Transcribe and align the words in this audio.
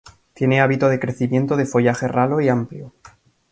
Tiene 0.33 0.61
hábito 0.61 0.89
de 0.89 0.99
crecimiento 0.99 1.55
de 1.57 1.67
follaje 1.67 2.07
ralo 2.07 2.41
y 2.41 2.49
amplio. 2.49 2.91